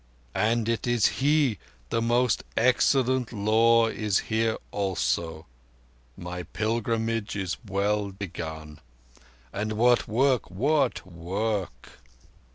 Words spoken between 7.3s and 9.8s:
is well begun. And